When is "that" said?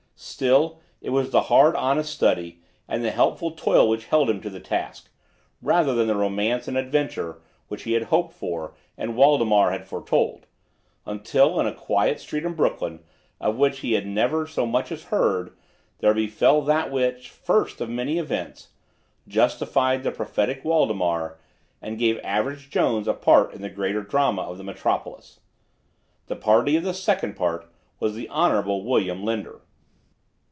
16.61-16.91